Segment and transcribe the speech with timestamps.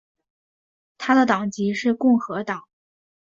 [0.97, 2.67] 他的党籍是共和党。